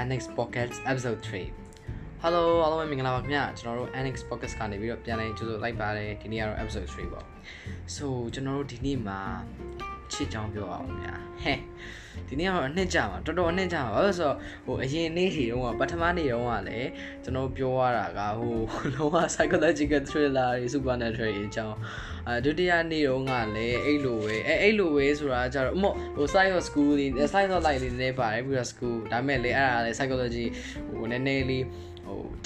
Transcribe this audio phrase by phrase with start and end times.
[0.00, 7.26] Annex Pocket Episode 3 Hello အားလုံးပဲမင်္ဂလာပါခင်ဗျာကျွန်တော်တို့ Annex Pocket ကနေပြီးတော့ပြန်လည်ကြိုဆိုလိုက်ပါတယ်ဒီနေ့ကတော့ Episode 3ပေါ့
[7.94, 9.20] So ကျွန်တော်တို့ဒီနေ့မှာ
[10.12, 11.58] ချစ်ချောင်းပြောအောင်ဗျာဟဲ့
[12.28, 14.36] ဒီနေ့ကတော့အနှစ်ကြာမှာတော်တော်အနှစ်ကြာမှာဘာလို့ဆိုတော့
[14.66, 16.90] ဟိုအရင်နေ့တွေတုန်းကပထမနေ့တုန်းကလည်း
[17.24, 18.56] ကျွန်တော်ပြောရတာကဟို
[18.94, 21.76] လုံးဝ psychological thriller တွေ supernatural တွေအကြောင်း
[22.28, 30.46] အဲဒုတိယနေ့တုန်းကလည်းအဲ့လိုပဲအဲအဲ့လိုပဲဆိုတာကြတော့အမော့ဟို science of school တွေ science of life တွေနည်းနည်းပါတယ်ပြီးတော့ school ဒါပေမဲ့လေအဲ့ဒါလည်း psychology
[30.88, 31.95] ဟိုနည်းနည်းလေးဟို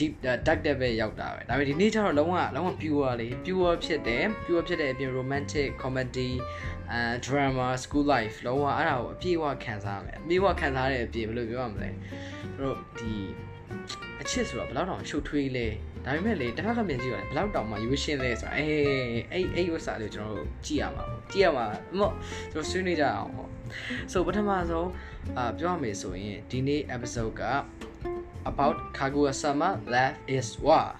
[0.01, 0.13] deep
[0.47, 6.31] dark တဲ့ဘက်ရောက်တာပဲဒါပေမဲ့ဒီနေ့ကျတော့လုံးဝလုံးဝ pure လေး pure ဖြစ်တယ် pure ဖြစ်တဲ့အပြင် romantic comedy
[6.93, 11.91] အဲ drama school life လုံးဝအဲ့ဒါကိုအပြည့်အဝခံစားမယ်အပြည့်အဝခံစားတဲ့အပြင်ဘယ်လိုပြောရမလဲ
[12.59, 13.13] တို့ဒီ
[14.23, 15.67] အချစ်ဆိုတော့ဘယ်လောက်တောင်ရှုပ်ထွေးလဲ
[16.05, 18.69] ဒါပေမဲ့လေတစ်ခါကမြင်ကြည့်ရတယ်ဘယ်လောက်တောင်မှယူရှင်းလဲဆိုတာအေး
[19.33, 21.67] အဲ့အဲ့ဥစ္စာလေးကျွန်တော်တို့ကြည့်ရမှာပေါ့ကြည့်ရမှာ
[21.99, 22.15] မော့
[22.53, 23.49] ကျွန်တော်ဆွေးနွေးကြအောင်ပေါ့
[24.13, 24.91] so ပထမဆုံး
[25.37, 27.43] အာပြောရမယ်ဆိုရင်ဒီနေ့ episode က
[28.45, 30.97] about Kaguya-sama Life is War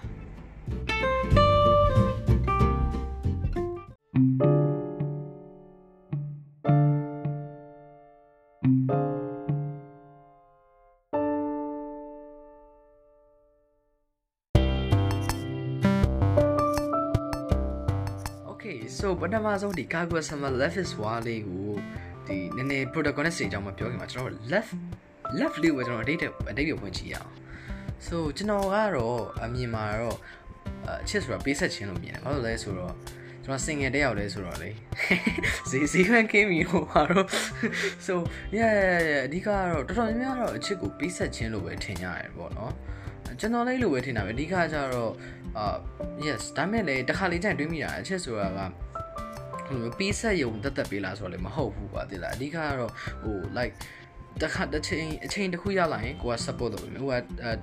[18.49, 21.71] Okay so ပထမဆုံးဒီ Kaguya-sama Life is War လေးကို
[22.27, 24.73] ဒီနည်းနည်း protagonist တွေအကြောင်းမပြောခင်မှာကျွန်တော်တို့ left
[25.39, 26.19] left လေးကိုကျွန်တော်အတိတ်
[26.51, 27.31] အတိတ်ကိုဖွင့်ကြည့်ရအောင်
[28.07, 30.17] so ကျွန်တော်ကတော့အမြင်မှာတော့
[30.87, 32.93] အချစ်ဆိုတာပေးဆက်ခြင်းလို့မြင်တယ်ဘာလို့လဲဆိုတော့
[33.43, 34.69] ကျွန်တော် single တက်ရောက်လဲဆိုတော့လေ
[35.69, 37.25] ဈေးဈေးခွင့်ကင်းပြီဟိုပါတော့
[38.05, 38.13] so
[38.57, 42.73] yeah yeah အဓိကကတော့တော်တော်များများတော့အချစ်ကိုပေးဆက်ခြင်းလို့ပဲထင်ရတယ်ပေါ့နော်
[43.39, 45.11] ကျွန်တော်လည်းလို့ပဲထင်တာပဲအဓိကကျတော့
[45.57, 45.75] အာ
[46.25, 48.59] yes ဒါမဲ့လေတစ်ခါလေးကြိုင်တွေးမိတာအချစ်ဆိုတာက
[49.67, 52.91] ဟိုပေးဆက်ယုံတက်တက်ပေးလားဆိုတော့လည်းမဟုတ်ဘူးပါတိလားအဓိကကတော့
[53.23, 53.75] ဟို like
[54.41, 57.15] တခါတစ်ချိန်အချိန်တစ်ခုရောက်လာရင်ကိုက support လုပ်ပြီဟိုက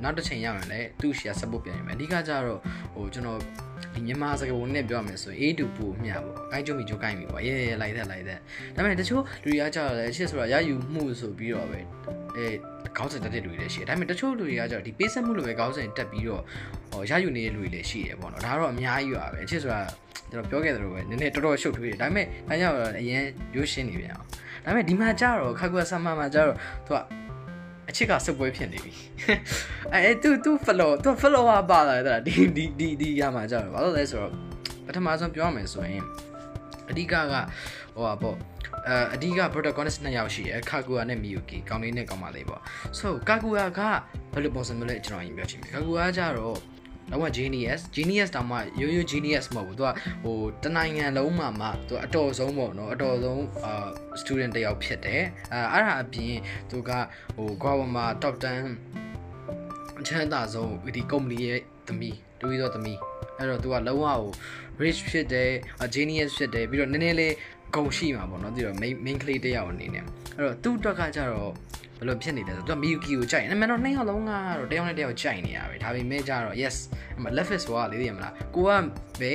[0.02, 2.60] နောက်တစ်ချိန်ရောက်ရင်လည်းသူ့ရှီက support ပြန်ရမယ်အဓိကကျတော့
[2.94, 3.40] ဟိုကျွန်တော်
[3.94, 8.38] ဒီမြန်မာစကားပုံနဲ့ပြောရမယ်ဆိုရင် A to ပူမျှပေါ့။အိုက်ကြုံမီကြိုးကိုင်းပြီပေါ့။ရဲရဲလိုက်တဲ့လိုက်တဲ့။
[8.74, 11.80] ဒါပေမဲ့တချို့လူတွေကကြတော့လည်းအချစ်ဆိုတာရယူမှုဆိုပြီးတော့ပဲ
[12.36, 12.46] အဲ
[12.96, 16.42] ခေါင်းစဉ်တက်တဲ့လူတွေလည်းရှိတယ်။ဒါပေမဲ့တချို့လူတွေကကြတော့ဒီပေးဆက်မှုလိုပဲခေါင်းစဉ်တက်ပြီးတော့
[16.90, 19.80] ဟောရယူနေတဲ့လူတွေလည်းရှိတယ်ပေါ့နော်။ဒါကတော့အများကြီးပါပဲ။အချစ်ဆိုတာ
[20.30, 23.24] ကျွန်တော်ပြောခဲ့သလိုပဲနည်းနည်းတော်တော်ရှုပ်ထွေးတယ်။ဒါပေမဲ့အဲကြောင့်အရင်
[23.54, 24.26] ရိုးရှင်းနေပြန်အောင်။
[24.68, 26.56] ဒါပေမဲ့ဒီမှာကြတော့ခါကွာဆမ်မာမှာကြတော့
[26.86, 26.98] သူက
[27.88, 28.92] အချစ်ကစပွဲဖြစ်နေပြီ
[29.94, 34.32] အဲသူသူ follow သူ follower ပါလာတဲ့ဒီဒီဒီဒီရမှာကြတော့ဘာလို့လဲဆိုတော့
[34.86, 36.04] ပထမဆုံးပြောရမယ်ဆိုရင်
[36.90, 37.14] အဓိကက
[37.94, 38.36] ဟိုပါပေါ့
[38.88, 42.60] အအဓိက protagonist နှစ်ယောက်ရှိရယ်ကာကူယာနဲ့မီယူကီကောင်းလေးနဲ့ကောင်းပါလေးပေါ့
[42.98, 43.80] so ကာကူယာက
[44.32, 46.58] ဘယ်လိုပုံစံမျိုးလဲကျွန်တော်ရင်ပြောချင်တယ်ကာကူယာကြတော့
[47.10, 49.90] တော့ genius genius တောင်မှရိုးရိုး genius မဟုတ်ဘူးသူက
[50.24, 53.88] ဟိုတနိုင်ငံလုံးမှာမှသူအတော်ဆုံးပေါ့နော်အတော်ဆုံးအာ
[54.20, 56.34] student တယောက်ဖြစ်တယ်အဲအဲ့ဒါအပြင်
[56.70, 56.90] သူက
[57.36, 62.98] ဟို Guava top 10အချမ်းသာဆုံးဒီ company ရဲ့သမီးတူပြီးတော့သမီး
[63.38, 64.32] အဲ့တော့သူကလုံးဝဟို
[64.82, 65.50] rich ဖြစ်တယ်
[65.94, 67.34] genius ဖြစ်တယ်ပြီးတော့နည်းနည်းလေး
[67.74, 70.04] ဂုံရှိမှာပေါ့နော်ပြီးတော့ main main ကလေးတယောက်အနေနဲ့
[70.36, 71.52] အဲ့တော့သူ့အတွက်ကကြတော့
[71.98, 76.76] ဘယ်လိုဖြစ်နေလဲဆိုတော့သူက Miyuki ကိုကြိုက်တယ်။အမှန်တော့နှစ်ယောက်လုံးကတော့တယောက်နဲ့တယောက်ကြိုက်နေရပဲ။ဒါပေမဲ့ကြတော့ yes
[77.16, 78.70] အမှ left is ဆိုတာလေးသိရမလား။ကိုက
[79.20, 79.32] ပဲ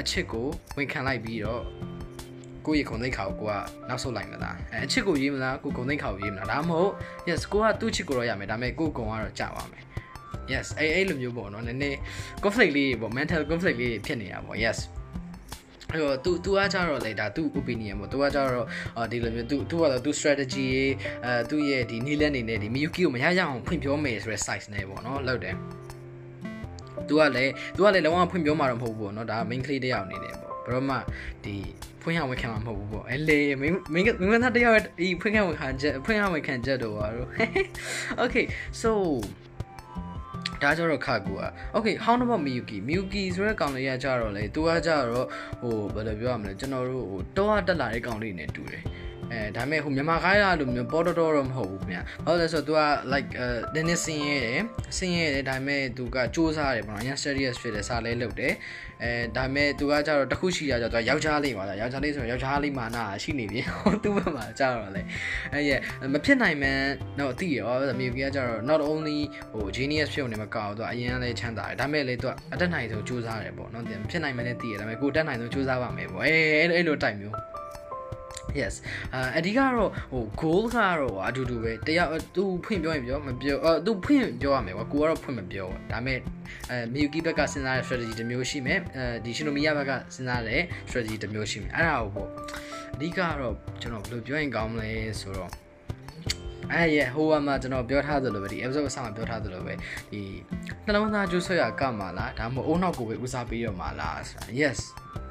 [0.00, 0.46] အချစ်ကို
[0.76, 1.62] ဝန်ခံလိုက်ပြီးတော့
[2.66, 3.54] ကိုယ့်ရဲ့ခုံသိက္ခာကိုကိုက
[3.88, 6.92] နောက်ဆုတ်လိုက်မလား။အဲအချစ်ကိုရေးမလားကိုခုံသိက္ခာကိုရေးမလား။ဒါမှမဟုတ်
[7.28, 9.84] yes ကိုကသူ့ချစ်ကိုတော့ရမယ်။ဒါပေမဲ့ကိုကုံကတော့ကြာပါမယ်။
[10.52, 11.98] yes အဲအဲ့လိုမျိုးပေါ့နော်။နည်းနည်း
[12.42, 14.78] conflict လေးပေါ့ mental conflict လေးဖြစ်နေတာပေါ့ yes
[15.91, 18.67] အဲ့တော့ तू तू ကကြတော့လေဒါ तू opinion ပေါ့ तू ကကြတော့
[18.97, 20.93] အာဒီလိုမျိုး तू तू ကတော့ तू strategy ရေး
[21.25, 25.55] အဲသူ့ရဲ့ဒီနီးလက်နေနဲ့ဒီ Miyuki ကိုမရရအောင်ဖွင့်ပြောမယ်ဆိုတဲ့ size နဲ့ပေါ့နော်လောက်တယ်
[27.07, 30.95] तू ကလည်း तू ကလည်းလုံးဝဖွင့်ပြောမှာတော့မဟုတ်ဘူးပေါ့နော်ဒါ main ကလေးတယောက်အနေနဲ့ပေါ့ဘယ်တော့မှ
[31.43, 31.55] ဒီ
[32.01, 37.27] ဖွင့်ရဝင်ခံမှာမဟုတ်ဘူးပေါ့အဲလေ main main main သားတယောက်ဒီဖွင့်ရဝင်ခံချက်ဖွင့်ရဝင်ခံချက်တော့ပါတော့
[38.23, 38.45] okay
[38.81, 38.89] so
[40.62, 45.26] ဒါကြတော့ခါကူอ่ะ okay how about miyuki miyuki ဆိုတဲ့ကောင်လေးကကြတော့လေသူကကြတော့
[45.60, 48.82] ဟိုဘယ်လိုပြောရမလဲကျွန်တော်တို့ဟိုတောတက်လာတဲ့ကောင်လေးနဲ့တူတယ်
[49.31, 52.81] အဲဒါပေမဲ့ဟိုမြန်မာခိုင်းရလို့မျိုးပေါ်တော်တော်တော့မဟုတ်ဘူးခင်ဗျာဘာလို့လဲဆိုတော့ तू က
[53.13, 54.61] like အဲနည်းနည်းစင်းရဲတယ်
[54.97, 58.53] စင်းရဲတယ်ဒါပေမဲ့ तू ကစူးစမ်းတယ်ပေါ့နော်အရင် serious ဖြစ်တယ်စာလဲလုပ်တယ်
[59.03, 65.01] အဲဒါပေမဲ့ तू ကကြတော့တခုရှိရကြတော့ तू ယောက်ျားလေးပါလားယောက်ျားလေးဆိုတော့ယောက်ျားလေးမာနာရှိနေပြီဟိုသူ့ဘက်မှာကြတော့လေ
[65.53, 65.79] အဲရဲ့
[66.13, 69.19] မဖြစ်နိုင်မှန်းတော့သိရောမြေကြီးကကြတော့ not only
[69.53, 76.33] ဟို genius ဖြစ်နေမှာကောက် तू အရင်လည်းချမ်းသာတယ်ဒါပေမဲ့လေ तू အတက်နိုင်ဆုံးစူးစမ်းတယ်ပေါ့နော်ဖြစ်နိုင်မှန်းလည်းသိရဒါပေမဲ့ကိုတက်နိုင်ဆုံးစူးစမ်းပါမယ်ပေါ့အဲ
[76.75, 77.35] အဲ့လိုတိုက်မျိုး
[78.60, 78.74] yes
[79.36, 86.18] အဓိကတော့ဟို goal ကတော့အတူတူပဲတယောက်သူဖွင့်ပြောရင်ပြောမပြောအသူဖွင့်ပြောရမယ်ကွာကိုကတော့ဖွင့်မပြောဒါပေမဲ့
[86.70, 92.30] အဲ Miyuki ဘက်ကစဉ်းစားတဲ့ strategy တစ်မျိုးရှိမယ်အဲဒီ Shinomiya ဘက်ကစဉ်းစားတဲ့ strategy တစ်မျိုးရှိမယ်အဲ့ဒါကိုပေါ့
[92.94, 94.90] အဓိကတော့ကျွန်တော်ဘယ်လိုပြောရင်ကောင်းမလဲ
[95.20, 95.50] ဆိုတော့
[96.72, 99.74] အဲ့ရဟိုကမှကျွန်တော်ပြောထားသလိုပဲဒီ episode အစမှာပြောထားသလိုပဲ
[100.12, 100.20] ဒီ
[100.86, 104.78] နှလုံးသားကျိုးဆွဲရကမှာလားဒါမှမဟုတ်အုံနောက်ကိုပဲဦးစားပေးရမှာလားဆိုတာ yes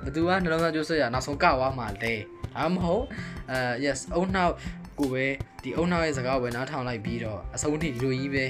[0.03, 2.13] ဘသူကနှလုံးသားကျိုးဆွဲရနောက်ဆုံးကဝါမှာလဲ
[2.56, 3.04] ဒါမှမဟုတ်
[3.50, 4.54] အဲ yes အုံနောက်
[4.98, 5.26] ကိုပဲ
[5.62, 8.46] ဒီအုံနောက်ရဲ့စကားကိုပဲနားထောင်လိုက်ပြီးတော့အဆုံးထိဒီလိုကြီးပဲ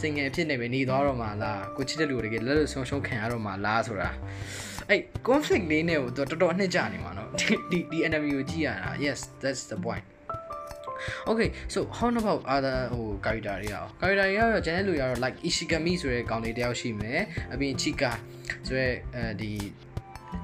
[0.00, 4.10] စင်ငယ်ဖြစ်နေပဲနေသွားတော့မှာလားကိုချစ်တဲ့လူတွေတကယ်လက်လို့ဆုံးရှုံးခံရတော့မှာလားဆိုတာ
[4.88, 7.28] အဲ့ conflict လေးနဲ့ကိုတော်တော်အနှစ်ကြနေမှာเนาะ
[7.70, 10.04] ဒီဒီ enemy ကိုကြည့်ရတာ yes that's the point
[11.30, 17.20] Okay so how about other ဟို character တွေရော character တွေရောကျန်တဲ့လူတွေကတော့ like Ishigami ဆိုတဲ့ကောင်လေးတယောက်ရှိမယ်
[17.52, 18.12] အပြင် Chika
[18.66, 19.52] ဆိုတဲ့အဲဒီ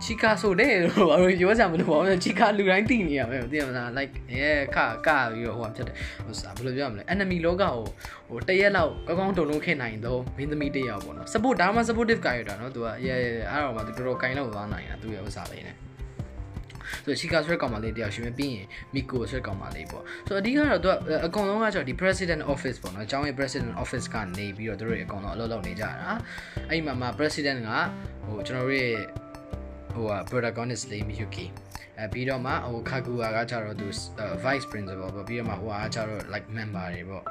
[0.03, 5.95] ချီကာဆိုတဲ့လို့ဘာလို့ပြောကြမလို့ဘာလို့ချီကာလူတိုင်းသိနေရမယ်သိရမလား like ရဲခကပြီးတော့ဟိုဟာဖြစ်တယ်
[6.25, 7.75] ဟိုစားဘယ်လိုပြောရမလဲ enemy လောကကို
[8.29, 13.15] ဟိုတရက်လောက်ကောင်းကောင်းတုံလုံးခင်နိုင်တော့မင်းသမီးတယောက်ပေါ့နော် support ဒါမှ supportive character နော်သူကရဲ
[13.51, 15.77] အဲ့တော့မှသူတော်တော်ကင်လောက်သွားနိုင်တာသူရဲ့ဥစားလေးနဲ့
[17.05, 20.93] ဆိုချီကာဆွဲကောင်မလေးတယောက်ရှိမယ်ပြီးရင်မီကိုဆွဲကောင်မလေးပေါ့ဆိုအဓိကတော့သူက
[21.25, 26.11] အကောင်လုံးကကျတော့ဒီ president office ပေါ့နော်အကြောင်းရဲ့ president office ကနေပြီးတော့သူတို့ရဲ့အကောင်လုံးအလုပ်လုပ်နေကြတာ
[26.69, 27.69] အဲ့မှာမှာ president က
[28.25, 28.93] ဟိုကျွန်တော်တို့ရဲ့
[29.97, 31.45] ဟိုဟာ protagonist လေး Miyuki
[31.99, 33.87] အဲပြီးတော့မှဟို Kaguya ကကျတော့သူ
[34.43, 37.23] vice principal ပေါ့ပြီးတော့မှဟိုဟာကျတော့ like member တွေပေါ့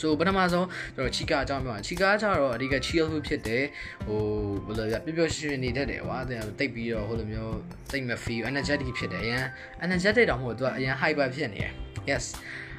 [0.00, 0.66] ဆိုပထမဆုံး
[0.96, 3.64] ကျွန်တော်ချီကာအကြောင်းပြောတာချီကာကကျတော့အဓိက chill ဖြစ်တယ်
[4.06, 4.20] ဟို
[4.66, 7.56] ဘယ်လိုလဲပျော်ပျော်ရွှင်ရွှင်နေတတ်တယ်ကွာတဲ့တိတ်ပြီးတော့ဟိုလိုမျိုး
[7.92, 9.44] တိတ်မ feel energetic ဖြစ်တယ်အရင်
[9.84, 11.72] energetic တောင်မဟုတ်သူကအရင် hyper ဖြစ်နေတယ်
[12.10, 12.24] yes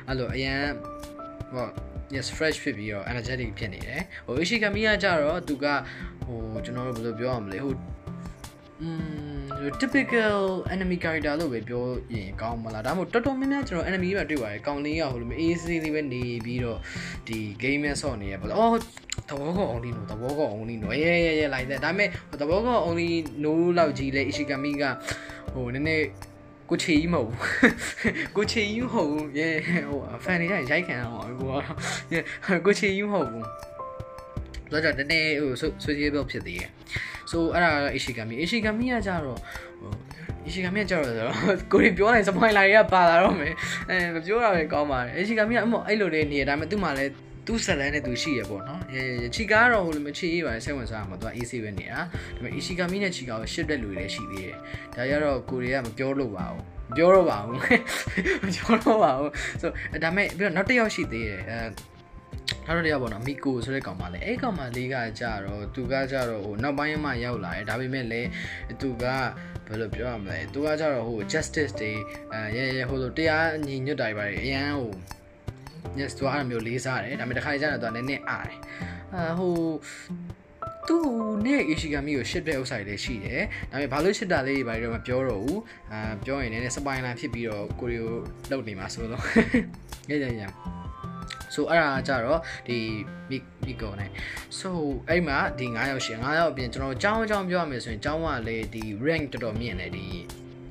[0.07, 0.61] အဲ့လိုအရင်
[1.53, 1.67] ဟို
[2.15, 5.65] yes fresh ဖြစ်ပြီးတော့ energetic ဖြစ်နေတယ်ဟို Ishigami ကကြတော့သူက
[6.25, 8.00] ဟိုကျွန်တော်တို့ဘယ်လိုပြောရမလဲဟို um
[9.81, 10.37] typical
[10.73, 11.83] enemy character လို့ပဲပြော
[12.15, 16.79] ရင်ကောင်းမလားဒါမှမဟုတ်တော်တော်များများကျွန်တော် enemy ပဲတွေ့ပါတယ်ကောင်းလေးကဟိုလိုမျိုး AC လေးပဲနေပြီးတော့
[17.27, 18.77] ဒီ game နဲ့ဆော့နေရပါလားအော်
[19.29, 22.09] သဘောကော only no သဘောကော only no ရဲရဲရဲလိုက်တဲ့ဒါပေမဲ့
[22.41, 23.09] သဘောကော only
[23.43, 24.83] no လောက်ကြီးလဲ Ishigami က
[25.53, 26.05] ဟိုနည်းနည်း
[26.69, 27.39] ကိုချီကြီးမဟုတ်ဘူး
[28.35, 29.49] ကိုချီကြီးမဟုတ်ဘူးရဲ
[29.89, 33.45] ဟို fan တွေရိုက်ခံအောင်ကိုကကိုချီကြီးမဟုတ်ဘူး
[34.71, 35.53] တော့ကြနည်းနည်းဟို
[35.85, 36.69] sociable ဖြစ်သေးတယ်
[37.31, 39.37] ဆိုအဲ့ဒါကတော့ Ishigami Ishigami ကကြတော့
[39.81, 39.91] ဟို
[40.47, 41.33] Ishigami ကကြတော့ဆိုတော့
[41.71, 43.53] ကိုရီပြောလိုက် spoiler တွေကပါလာတော့မယ်
[43.89, 47.11] အဲမပြောတာပဲကောင်းပါတယ် Ishigami ကအမောအဲ့လိုလေးနေရဒါပေမဲ့သူ့မှာလည်း
[47.47, 49.01] သူ့ဇလန်းနဲ့သူရှိရပေါ့နော်အဲ
[49.35, 52.03] ချီကာကတော့ဟိုလိုမချီရေးပါစိတ်ဝင်စားမှာသူက AC ပဲနေတာဒါ
[52.35, 54.55] ပေမဲ့ Ishigami နဲ့ချီကာကိုရှစ်တဲ့လူတွေလည်းရှိသေးတယ်
[54.95, 57.57] ဒါကြတော့ကိုရီးယားမပြောလို့ပါဘူးမပြောတော့ပါဘူး
[58.43, 59.31] မပြောတော့ပါဘူး
[59.61, 59.69] ဆို
[60.03, 61.57] ဒါပေမဲ့ပြီးတော့နောက်တစ်ယောက်ရှိသေးတယ်အဲ
[62.65, 68.29] နောက်တော့တရားပေါ့နော်မီကိုဆိုတဲ့ကောင်မလေးအဲ့ကောင်မလေးကကြတော့သူကကြတော့ဟိုနောက်ပိုင်းမှရောက်လာတယ်ဒါပေမဲ့လည်း
[68.81, 69.05] သူက
[69.67, 71.91] ဘယ်လိုပြောရမလဲသူကကြတော့ဟို justice တွေ
[72.33, 74.93] အဲရဲရဲဟိုလိုတရားညီညွတ်တာတွေပါတယ်အရန်ဟို
[75.99, 78.59] yes သူကအဲ့လိုမျိုးလေးစားတယ်ဒါပေမဲ့တစ်ခါကျတော့သူကနည်းနည်းအားတယ်
[79.13, 79.55] အာဟို
[80.87, 80.97] သူ
[81.45, 83.41] နဲ့ Ishigami ကိုရှစ်တဲ့ဥစ္စာတွေလည်းရှိတယ်။
[83.71, 85.59] ဒါပေမဲ့ဘာလို့ရှစ်တာလေးတွေဘာတွေတော့မပြောတော့ဘူး။
[85.91, 88.15] အာပြောရင်လည်းစပိုင်လာဖြစ်ပြီးတော့ကိုရီကို
[88.49, 89.23] လှုပ်နေမှာဆိုတော့။
[90.09, 90.43] ရရရ။
[91.53, 92.77] so အဲ့ဒါကြတော့ဒီ
[93.29, 94.09] မီမီကိုနဲ့
[94.59, 94.69] so
[95.09, 100.07] အဲ့မှာဒီ9ယောက်ရှင်9ယောက်အပြင်ကျွန်တော်အကြောင်းအကြောင်းပြောရမယ်ဆိုရင်အကြောင်းကလေဒီ rank တော်တော်မြင့်တယ်ဒီ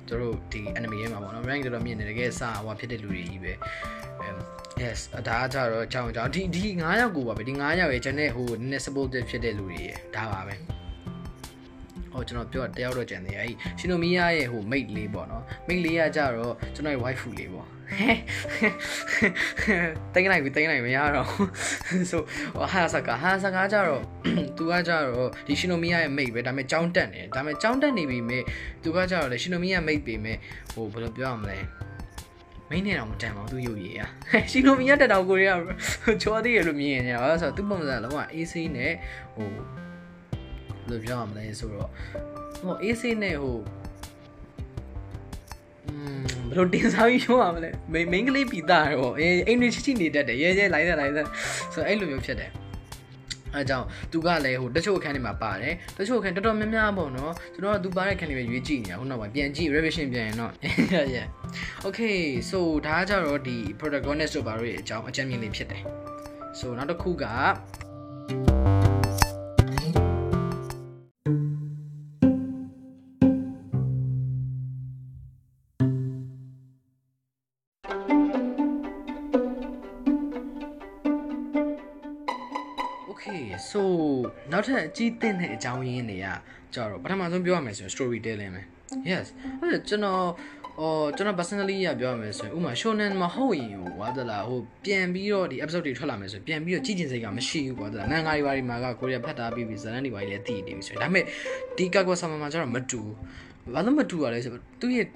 [0.09, 3.53] တို့ဒီ enemy ထဲမှာပေါ့နော် rank တော်တော်မြင့်တယ်တကယ်စဟိုဖြစ်တဲ့လူတွေကြီးပဲ
[4.83, 10.80] yes ဒါကကြတော့အကြောင်းအကြောင်းဒီဒီ9ယောက်ကိုပါပဲဒီ9ယောက်ရဲ့ channel ဟိုနည်းနည်း supportive ဖြစ်တဲ့လူတွေရဲ့ဒါပါပဲ
[12.13, 17.67] ဟိုကျွန်တော်ပြောတယောက်တော့ကြံသေးတယ်အဲ့ရှင်နိုမီယာရဲ့ဟို mate လေးပေါ့နော် mate လေးကကြတော့ကျွန်တော်ရဲ့ wife လေးပေါ့
[20.15, 21.29] တိုင်းလိုက်ပြီတိုင်းလိုက်မရတော့
[22.11, 22.23] ဆို
[22.73, 24.03] ဟာဆာကာဟာဆာကာကြတော့
[24.57, 28.39] သူကကြတော့ဒီရှင်နိုမီယာရဲ့ mate ပဲဒါပေမဲ့ကြောင်းတက်နေဒါပေမဲ့ကြောင်းတက်နေပြီမေ
[28.83, 30.37] သူကကြတော့လေရှင်နိုမီယာ mate ပေမဲ့
[30.73, 31.59] ဟိုဘယ်လိုပြောရမလဲ
[32.71, 34.11] မင်းနဲ့တော့မတန်ပါဘူးသူရုပ်ရည်อ่ะ
[34.51, 35.61] ရှင်နိုမီယာတက်တောင်ကိုရီးယား
[36.23, 38.93] ချောသေးရလို့မြင်နေတာဆိုတော့သူပုံစံလုံးဝ AC နဲ့
[39.35, 39.90] ဟိုဘ
[40.91, 41.89] ယ်လိုပြောရမလဲဆိုတော့
[42.61, 43.59] ဟို AC နဲ့ဟို
[45.87, 47.71] อืมဘယ်လိုတင်စားပြီးပြောရမလဲ
[48.13, 51.27] မိန်းကလေးပီတာရောအေးအိမ်တွေချစ်ချစ်နေတတ်တယ်ရဲရဲလိုက်သက်လိုက်သက်
[51.75, 52.51] ဆိုတော့အဲ့လိုမျိုးဖြစ်တယ်
[53.55, 60.53] အဲကြောင့်သူကလည်းဟိုတချို့အခန်းတွေမှာပါတယ်တချို့အခန်းတော်တော်များများပေါ့နော်ကျွန်တော်ကသူပါတဲ့အခန်းတွေပဲရွေးကြည့်နေတာခုနောက်ပိုင်းပြန်ကြည့် revision ပြန်ရင်တော့
[61.15, 61.27] yeah
[61.87, 62.19] okay
[62.51, 65.83] so ဒါကကြတော့ဒီ protagonist တို့ဘာလို့အကြောင်းအကြမ်းမြင်လေးဖြစ်တယ်
[66.59, 67.25] so နောက်တစ်ခုက
[84.91, 86.27] က်ထပ်အကြီးတင်တဲ့အကြောင်းရင်းတွေက
[86.75, 88.63] ကြတော့ပထမဆုံးပြောရမယ်ဆိုရင် story telling ပဲ
[89.11, 89.27] yes
[89.61, 90.23] အဲ့ဒါကျွန်တော်
[90.81, 101.25] အော်ကျွန်တော် personally ရပြောရမယ်ဆိုရင်ဥမာ shonen မဟုတ်ရင်ဟိုကွာတလားဟိုပြန်ပြီးတော့ဒီ episode တွေထွက်လာမယ်ဆိုရင်ပြန်ပြီးတော့ကြည့်ကျင်စိတ်ကမရှိဘူးကွာတလားမန်ဂါတွေဘာတွေမှာကကိုရီးယားဖတ်တာပြီးပြီးဇာတ်လမ်းတွေဘာတွေလည်းသိနေပြီဆိုရင်ဒါပေမဲ့
[101.77, 103.01] ဒီကာကွာဆာမမှာကျတော့မတူ
[103.74, 105.08] ဘာလို့မတူရလဲဆိုတော့သူ့ရဲ့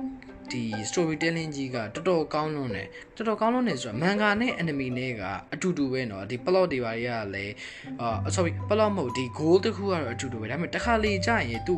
[0.51, 5.21] ဒီ storytelling ကြီးကတော်တော်ကောင်းလွန်းတယ်တော်တော်ကောင်းလွန်းတယ်ဆိုတော့ manga နဲ့ anime နဲ့က
[5.53, 7.53] အတူတူပဲเนาะဒီ plot တွေပါတွေကလည်း
[8.01, 11.75] အာ sorry plot မဟုတ်ဒီ goal တခုကတော့အတူတူပဲဒါပေမဲ့တစ်ခါလေကြာရင် तू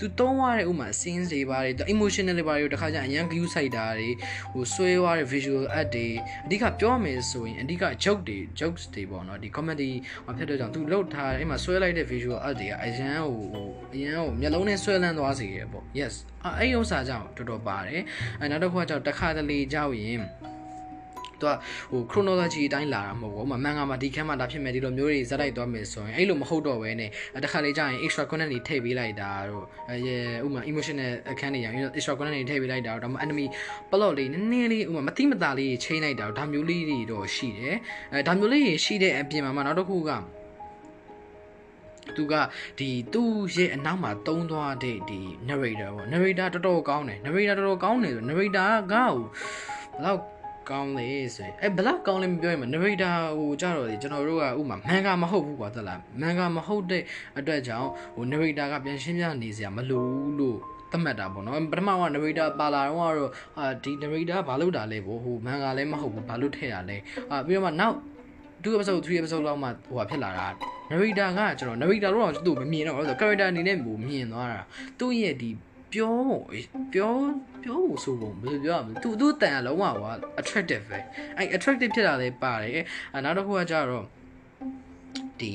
[0.00, 4.08] သူတုံးသွားတဲ့ဥမာ scenes တွေပါတယ် emotional တွေပါတယ်တခါကျအရန် view site တာတွေ
[4.52, 6.06] ဟိုဆွဲသွားတဲ့ visual art တွေ
[6.46, 9.90] အဓိကပြောရမယ်ဆိုရင်အဓိက joke တွေ jokes တွေပေါ့နော်ဒီ comedy
[10.24, 16.14] ဟောဖြစ်တဲ့ကြောင့်သူလုတ်ထားတဲ့အဲ့မှာဆွဲလိုက်တဲ့ visual art တွေကအရန်ဟိုဟိုအရန်ဟိုမျက်လုံးနဲ့ဆွဲလန်းသွားစေရပေါ့ yes
[16.58, 18.02] အဲ့ဥစ္စာကြောင့်တော်တော်ပါတယ်
[18.40, 20.20] အဲနောက်တစ်ခုကကြောင့်တစ်ခါတလေကြောက်ရင်
[21.42, 21.52] သူက
[21.90, 27.10] ဟို chronology အတိုင်းလာတာမဟုတ်ဘူး။ဥပမာမန်ဂါမှာဒီခန်းမှာဒါဖြစ်မယ်ဒီလိုမျိုးတွေဇက်လိုက်သွားမယ်ဆိုရင်အဲ့လိုမဟုတ်တော့ဘဲနဲ့
[27.44, 29.96] တခါလေကြာရင် extra content တွေထည့်ပေးလိုက်တာတို့အဲ
[30.44, 33.46] ဥပမာ emotional အခန်းတွေရအောင် extra content တွေထည့်ပေးလိုက်တာတို့ဒါမှ enemy
[33.90, 37.76] plot လေးနည်းနည်းလေးဥပမာမတိမတာလေးချိန်လိုက်တာတို့ဒါမျိုးလေးတွေတော့ရှိတယ်။
[38.12, 40.12] အဲဒါမျိုးလေးတွေရှိတဲ့အပြင်မှာနောက်တစ်ခုက
[42.16, 42.34] သူက
[42.78, 49.24] ဒီသူ့ရဲ့အနောက်မှာတုံးသွားတဲ့ဒီ narrator ပေါ့ narrator တော်တော်ကောင်းတယ် narrator တော်တော်ကောင်းတယ်ဆို narrator ကဟိုဘ
[49.96, 50.20] ယ်လောက်
[50.70, 57.02] ကောင်းလေဆိုရင်အဲဘလောက်ကောင်းလဲမပြောရင်မ narrator ဟိုကြတော့လေကျွန်တော်တို့ကဥမာမန်ဂါမဟုတ်ဘူးကွာသလားမန်ဂါမဟုတ်တဲ့
[57.38, 60.58] အတွက်ကြောင့်ဟို narrator ကပြန်ရှင်းပြနေစရာမလိုဘူးလို့
[60.90, 66.96] သတ်မှတ်တာပေါ့နော်ပထမက narrator ပါလာတော့ကတော့အာဒီ narrator ဘာလုပ်တာလဲဗောဟိုမန်ဂါလည်းမဟုတ်ဘူးဘာလို့ထည့်တာလဲ
[67.30, 67.96] အာပြီးတော့မှနောက်
[68.62, 70.46] 2 episode 3 episode လောက်မှဟိုဟာဖြစ်လာတာ
[70.90, 74.60] narrator ကကျွန်တော် narrator တော့သူ့မမြင်တော့ဘူးဆို character အနေနဲ့ကိုမြင်သွားတာ
[74.98, 75.50] သူ့ရဲ့ဒီ
[75.92, 76.44] ပြောဖို့
[76.92, 77.12] ပြော
[77.62, 80.98] ပြောဖို့ဆိုပုံဘယ်လိုပြောရမလဲသူသူတန်အလုံးဝက attractive ပဲ
[81.36, 82.72] အဲ attractive ဖြစ်တာလည်းပါတယ်
[83.14, 84.06] အဲနောက်တစ်ခုကကြတော့
[85.40, 85.52] ဒီ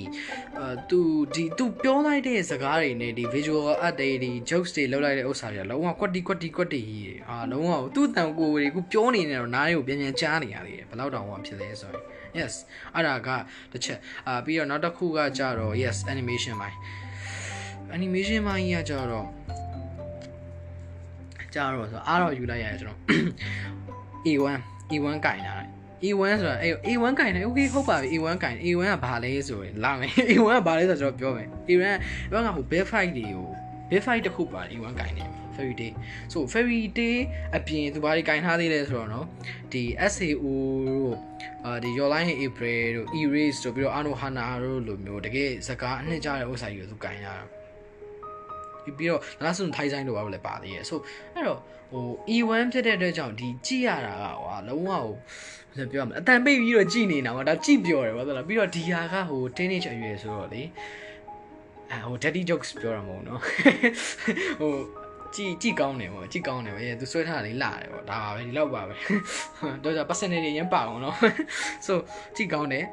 [0.59, 0.99] အဲသူ
[1.35, 12.03] ဒီသူပြောလိုက်တဲ့စကားတွေနဲ့ဒီ visual art တွေဒီ jokes တွေလောက်လိုက်တဲ့ဥစ္စာတွေလုံးဝ quality quality quality ကြီးတွေအာလုံးဝသူ့တန်ကိုယ်တွေကိုပြောနေနေတော့နားတွေကိုပြန်ပြန်ကြားနေရတယ်ဘယ်လောက်တောင်မှဖြစ်လဲဆိုရင်
[12.39, 12.53] yes
[12.95, 13.29] အဲ့ဒါက
[13.71, 16.77] တစ်ချက်အာပြီးတော့နောက်တစ်ခုကကြတော့ yes animation ပိုင်း
[17.97, 19.27] animation ပိုင်းကြီးကကြတော့
[21.54, 22.98] ကြတော့ဆိုအားတော့ယူလိုက်ရတယ်ကျွန်တော်
[24.26, 24.58] A1
[24.92, 25.54] A1 ကင်တာ
[26.04, 31.84] A1 ဆိုတာအဲ့ A1 ကင်တယ် okay ဟုတ်ပါပြီ A1 ကင် A1 ကဘာလဲဆိုရင်လာမယ် A1 ကဘာလဲဆိုတော့ကျွန်တော်ပြောမယ် A1
[32.32, 33.48] ကကဟို bear fight တွေကို
[33.90, 35.92] bear fight တစ်ခုပါ A1 ကင်တယ် fairy day
[36.32, 37.16] so fairy day
[37.56, 39.24] အပြင်သူဘာတွေကင်ထားသေးလဲဆိုတော့เนาะ
[39.72, 40.46] ဒီ SAO
[40.88, 41.14] တို့
[41.64, 47.34] အာဒီ your line april တို့ erase တို့ပြီးတော့ ano hana တို့လိုမျိုးတကယ်စကားအနှစ်ကြတဲ့ဥစ္စာကြီးကိုသူကင်ရတာ
[48.97, 50.99] ပြီးတော့နောက်ဆုံးထိုင်ဆိုင်တို့ဘာလို့လဲပါသေးရဲ့ဆို
[51.33, 51.59] အဲ့တော့
[51.91, 55.05] ဟို E1 ဖြစ်တဲ့အတွက်ကြောင့်ဒီကြည့်ရတာကဟွာလုံးဝဟို
[55.77, 60.61] လည်းပြောရမယ်အတန်ပိတ်ပြီးတော့ကြည်နေတာကွာဒါကြည်ပြောတယ်ဘာလို့လဲပြီးတော့ဒီဟာကဟို teenage အရွယ်ဆိုတော့လေ
[61.91, 63.39] အဲဟို daddy jokes ပြောတာမဟုတ်နော်
[64.61, 64.73] ဟို
[65.35, 68.93] ကြည်ကြည်ကောင်းတယ်ပေါ့ကြည်ကောင်းတယ်ပဲသူဆွဲထားတာလေးလာတယ်ပေါ့ဒါပါပဲဒီလောက်ပါပဲ
[69.83, 71.15] တော့ကြ percentage ရင်းပါအောင်နော်
[71.85, 71.93] so
[72.35, 72.85] ကြည်ကောင်းတယ်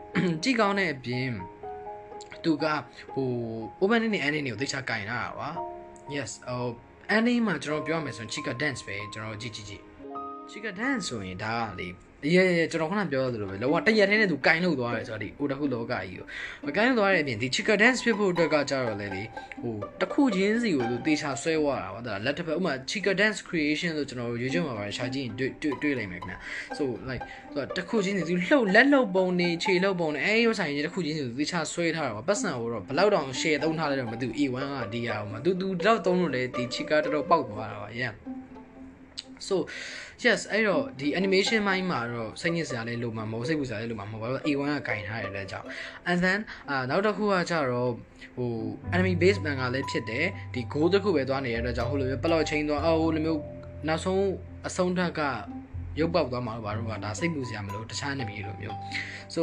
[0.45, 1.31] ကြည်ကောင်းတဲ့အပြင်
[2.45, 2.65] သူက
[3.15, 3.29] ဟို
[3.81, 5.51] open နဲ့ ending တွေကိုသိချကင်တာပါ
[6.17, 6.69] yes ဟို
[7.17, 9.83] ending မှာကျွန်တော်ပြောရမယ်ဆိုရင် chica dance ပဲကျွန်တော်ကြည့်ကြည့်ကြည့်
[10.51, 11.89] chica dance ဆိုရင်ဒါကလေ
[12.35, 16.27] ရဲရဲကျွန်တော်ခုနပြောသလိုပဲလောကတရက်ထဲနဲ့သူကင်လို့သွားတယ်ဆိုတော့ဒီဟိုတခုလောကကြီးကို
[16.67, 19.23] မကင်လို့သွားတဲ့အပြင်ဒီ chica dance ဖြစ်ဖို့အတွက်ကကြတော့လေလေ
[19.63, 26.37] ဟိုတခုချင်းစီကိုသူတေချာဆွဲသွားတာဟုတ်လားလက်တစ်ဖက်ဥမာ chica dance creation ဆိုကျွန်တော် YouTube မှာပါရှာကြည့်ရင်တွေ့တွေ့တွေ့လိုက်မယ်ခင်ဗျ
[26.79, 27.25] so like
[27.55, 38.15] ဆိုတော့တခုချင်းစီသူလှုပ်လက်လှုပ်ပုံနေခြေလှုပ်ပုံနေအဲရိုးဆိုင်ကြီးတခုချင်းစီသူတေချာဆွဲထားတာပါပတ်စံကိုတော့ဘယ်လောက်တောင် share သုံးထားလဲတော့မသိဘူး A1 ကဒီဟာဟိုမှာသူသူတော့သုံးလို့လေဒီ chica တော်တော်ပေါက်သွားတာပါ yeah
[39.49, 39.57] so
[40.25, 45.67] yes အဲ့တော့ဒီ animation မိုင်းမှာတော့စိတ်ညစ်စရာလေးလို့မှာမဟုတ်စိတ်ပူစရာလေးလို့မှာမဟုတ်ဘာလို့ A1 ကကင်ထားရတဲ့ကြောင့်
[46.11, 47.91] and then အာနောက်တစ်ခုကကြတော့
[48.37, 48.51] ဟို
[48.95, 53.41] enemy base man ကလည်းဖြစ်တယ်ဒီ goal တစ်ခုပဲသွားနေတဲ့အတွက်ကြောင့်ဟိုလိုမျိုး plot chain သွားအော်ဟိုလိုမျိုး
[53.89, 54.23] နောက်ဆုံး
[54.69, 55.21] အဆုံးထက်က
[56.01, 58.77] ရုပ်ပေါက်သွားမှာလို့ဘာလို့ကဒါစိတ်ပူစရာမလို့တခြားနေပြီလို့မျိုး
[59.35, 59.43] so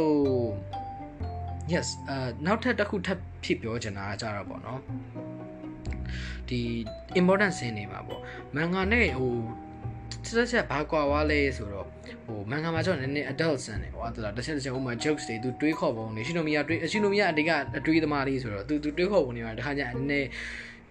[1.72, 4.80] yes အာနောက်ထပ်တစ်ခုထပ်ဖြစ်ပြောချင်တာကကြတော့ပေါ့နော်
[6.48, 6.60] ဒီ
[7.20, 8.20] important scene တွေမှာပေါ့
[8.54, 9.32] မန်ဂါနဲ့ဟို
[10.26, 11.86] ဆက်ဆက်ဘာကွာဝါလဲဆိုတော့
[12.26, 20.28] ဟိုမန်ဂါမှာကျတော့နည်းနည်း adult ဆန်တယ်ဟိုအဲ့ဒါတစ်ချက်တစ်ချက်ဟိုမှာ jokes တွေသူတွေးခေါ်ပုံတွေရှင်နိုမီယာတွေးရှင်နိုမီယာအတိကအတွေးသမားလေးဆိုတော့သူသူတွေးခေါ်ပုံတွေမှာတခါကျနည်းနည်း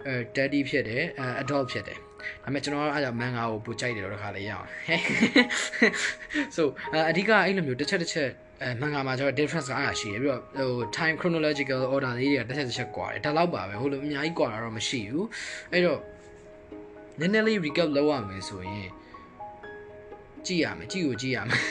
[0.08, 1.98] အဲ daddy ဖြစ်တယ်အဲ adult ဖြစ်တယ်
[2.44, 4.68] ဒါပေမဲ့ကျွန်တော်ကအဲ့ဒါမန်ဂါကိုပိုကြိုက်တယ်တော့တခါလေးရအောင်
[6.56, 6.62] so
[7.10, 8.30] အဓိကအဲ့လိုမျိုးတစ်ချက်တစ်ချက်
[8.64, 15.28] အဲမန်ဂါမှာကျတော့ difference ကအားရှိတယ်ပြီးတော့ဟို time chronological order လေးတွေကတစ်ချက်တစ်ချက်ကွာတယ်ဒါတော့ပါပဲဟိုလိုအများကြီးကွာတာတော့မရှိဘူး
[15.72, 16.00] အဲ့တော့
[17.20, 18.90] နည်းနည်းလေး recap လုပ်ရမယ်ဆိုရင်
[20.48, 21.62] ကြည့်ရမယ်ကြည့်ကိုကြည့်ရမယ်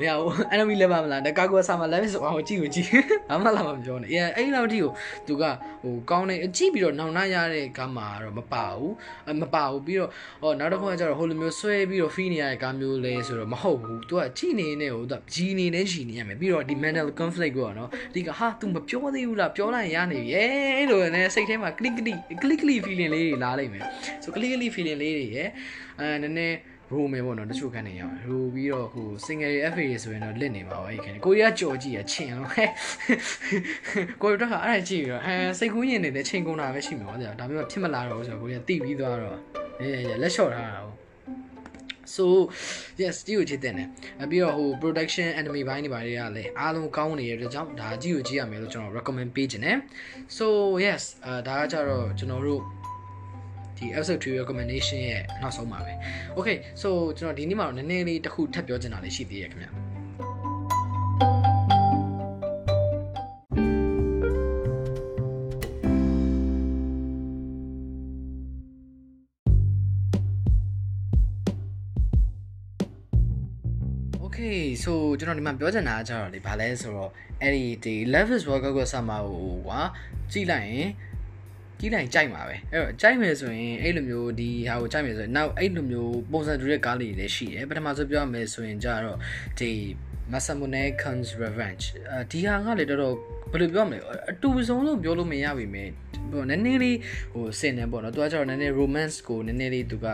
[0.02, 2.88] ။ညာဟို enemy level မလားတကာကွယ်ဆာမ level ဆိုအောင်ကြည့်ကိုကြည့်။
[3.30, 4.90] ဘာမှလာမပြောနဲ့။အဲအဲ့လောက်ထိကို
[5.26, 5.44] သူက
[5.82, 8.92] ဟိုကောင်းနေကြည့်ပြီးတော့နောင်နာရတဲ့ကားမှာတော့မပါဘူး။
[9.42, 10.10] မပါဘူးပြီးတော့
[10.42, 23.84] ဟောနောက်တစ်ခုကကျတော့ဟိုလိုမျိုးဆွဲပြီးတော့ fee နေရတဲ့ကားမျိုးလဲဆိုတော့မဟုတ်ဘူး။ तू ကကြည့်နေနေဟိုသူကကြီးနေနေရှိနေရမယ်ပြီးတော့ဒီ mental conflict ကိုကနော်ဒီကဟာ तू မပြောသေးဘူးလားပြောလိုက်ရနေပြီ။အဲလိုနဲ့စိတ်ထဲမှာ click click click click feeling လေးတွေလာလိမ့်မယ်။
[24.22, 25.48] ဆို click click feeling လေးတွေရယ်
[26.00, 26.56] အဲနည်းနည်း
[26.92, 32.70] ရိုမယ်ပေါ့နော်တချို့ခန်းနေရအောင်ရိုပြီးတော့ဟို single FA ဆိုရင်တော့လစ်နေပါဘူးအဲ့ခန်းကိုရီးယားကြော်ကြည့်ရချင်းလို့ဟဲ့
[34.22, 39.38] ကိုရီးယားကအဲ့ဒါကြည့်ပြီးတော့အဲစိတ်ကူးရင်နေတဲ့ချင်းကုန်တာပဲရှိမှာပေါ့ဒါပေမဲ့ဖြစ်မလာတော့ဘူးဆိုတော့ကိုရီးယားတိပြီးသွားတော့
[39.80, 39.88] အဲ
[40.22, 40.96] လက်လျှော့ထားတာဟုတ်
[42.14, 42.24] so
[43.00, 43.88] yes ကြည့်ကိုကြည့်တဲ့နဲ့
[44.30, 49.76] ပြီးတော့ဟို production enemy ဘိုင်းတွေဘာတွေကလည်းအားလုံးကောင်းနေတဲ့အတွက်ကြောင့်ဒါကြည့်ကိုကြည့်ရမယ်လို့ကျွန်တော် recommend ပေးခြင်းနဲ့
[50.36, 50.46] so
[50.84, 52.62] yes အဲဒါကကြတော့ကျွန်တော်တို့
[53.80, 55.92] ဒီ episode 3 recommendation ရဲ့နောက်ဆုံးပါပဲ
[56.38, 59.70] okay so ကျွန်တော်ဒီနေ့မှာတော့နည်းနည်းလေးတစ်ခုထပ်ပြောချင်တာလေးရှိသေးရဲ့ခင်ဗျာ
[74.24, 77.10] Okay so ကျွန်တော်ဒီမှာပြောချင်တာကကြတော့လေဘာလဲဆိုတော့
[77.42, 79.80] အဲ့ဒီဒီ Love is Worker ကိုဆာမာကိုကွာ
[80.32, 80.88] ကြည့်လိုက်ရင်
[81.80, 89.18] ကြည့်လိုက်ကြိုက်မှာပဲအဲ့တော့ကြိုက်မယ်ဆိုရင်အဲ့လိုမျိုးဒီဟာကိုကြိုက်မယ်ဆိုရင်နောက်အဲ့လိုမျိုးပုံစံတူတဲ့ကားလေးတွေလည်းရှိတယ်ပထမဆုံးပြောရမယ်ဆိုရင်ကြတော့
[89.58, 89.70] ဒီ
[90.32, 93.14] Masamune Kun's Revenge အဲဒီဟာကလေတော်တော်
[93.52, 93.98] ဘယ်လိုပြောမလဲ
[94.30, 95.70] အတူဆုံးလို့ပြောလို့မရပါဘူး
[96.32, 96.98] ဟိုနည်းနည်းလေး
[97.32, 100.06] ဟိုစင်နေပေါ့နော်သူကကျတော့နည်းနည်း romance ကိုနည်းနည်းလေးသူက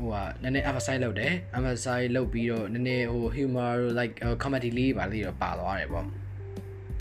[0.00, 6.06] ဟိုဟာနည်းနည်း emphasize လုပ်တယ် emphasize လုပ်ပြီးတော့နည်းနည်းဟို humor like comedy လေးပါလေးတော့ပါသွားတယ်ပေါ့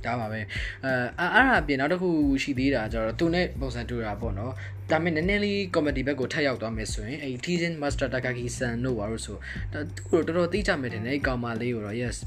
[0.05, 0.39] ဒါပါပဲ
[0.85, 2.09] အဲအဲ့ဒါအပြင်နောက်တစ်ခု
[2.43, 4.53] ရှိသေးတာကျတော့သူနဲ့ပုံစံတူတာပေါ့နော်
[4.91, 9.37] ဒါပေမဲ့နည်းနည်းလေး comedy ဘက်ကိုထပ်ရောက်သွားမယ်ဆိုရင်အဲဒီ Teasen Master Takagi San တို့ဘာလို့ဆို
[9.73, 12.17] သူ့ကိုတော်တော်သိကြမယ်တင်တယ်အဲကောင်မလေးကိုတော့ yes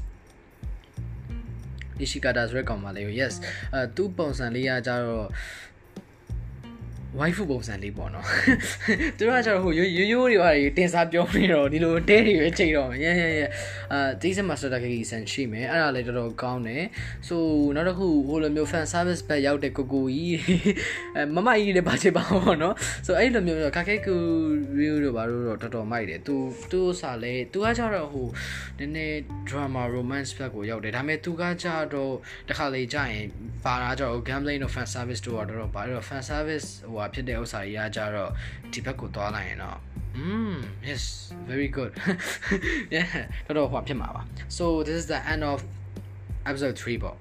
[1.97, 3.33] ဒီရှိကာတာဆိုတဲ့ကောင်မလေးကို yes
[3.73, 5.27] အဲသူ့ပုံစံလေးကကြတော့
[7.19, 8.25] waifu ပုံစံလေးပေါ့နော်
[9.17, 13.45] သူတို့ကကျတော့ဟိုရိုးရိုးရိုးတွေပါတင်စားပြောနေတော့ဒီလိုတဲတွေပဲချိန်တော့ရဲရဲရဲ
[13.93, 16.83] အာ Jason Master Takagi ဆန်ရှိမယ်အဲ့ဒါလည်းတော်တော်ကောင်းတယ်
[17.27, 17.43] ဆို
[17.75, 20.37] နောက်တစ်ခုဟိုလိုမျိုး fan service ဘက်ရောက်တဲ့ကိုကိုကြီး
[21.15, 24.15] အဲမမကြီးလည်းပါချင်ပါပေါ့နော်ဆိုအဲ့လိုမျိုးခါခဲကူ
[24.77, 26.35] review တို့ဘာလို့တော့တော်တော်မိုက်တယ်သူ
[26.71, 28.27] သူစာလဲသူကကျတော့ဟို
[28.79, 29.15] နည်းနည်း
[29.49, 32.13] drama romance ဘက်ကိုရောက်တယ်ဒါပေမဲ့သူကကျတော့
[32.49, 33.27] တခါလေကြာရင်
[33.65, 38.31] ပါတာကျတော့ gambling တို့ fan service တို့ကတော့တော့ဘာလို့ fan service ဟိုဟာဖြစ်တဲ့ဥစ္စာကြီးကကြတော့
[38.73, 39.77] ဒီဘက်ကိုသွားလိုက်ရင်တော့
[40.27, 40.57] mm
[40.89, 41.03] yes
[41.49, 41.91] very good
[42.95, 43.11] yeah
[43.45, 44.21] တော်တော်ဟိုဖြစ်မှာပါ
[44.57, 45.57] so this is the end of
[46.49, 47.17] episode 3ပေါ့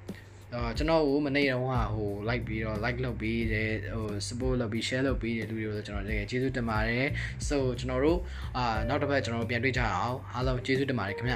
[0.54, 7.08] အော်ကျွန်တော်ကိုမနေ့တုန်းကဟို like ပြီးတော့ like လုပ်ပြီးတယ်ဟို support လုပ်ပြီး share လုပ်ပြီးတဲ့လူတွေကိုကျွန်တော်တကယ်ကျေးဇူးတင်ပါတယ်
[7.48, 8.18] so ကျွန်တော်တို့
[8.56, 11.34] အာနောက်တစ်ပတ်ကျွန်တော်တို့ပြန်တွေ့ကြအောင်အားလုံးကျေးဇူးတင်ပါတယ်ခင်ဗျ